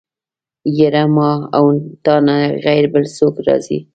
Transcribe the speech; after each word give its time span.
يره 0.79 1.03
ما 1.15 1.31
او 1.55 1.65
تانه 2.05 2.37
غير 2.65 2.83
بل 2.93 3.03
څوک 3.17 3.35
راځي. 3.47 3.79